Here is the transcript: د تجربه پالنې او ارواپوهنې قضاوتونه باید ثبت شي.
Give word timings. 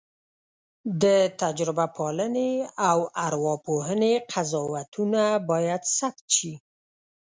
د 1.03 1.05
تجربه 1.41 1.85
پالنې 1.97 2.51
او 2.89 2.97
ارواپوهنې 3.27 4.13
قضاوتونه 4.31 5.21
باید 5.49 5.81
ثبت 5.97 6.25
شي. 6.37 6.53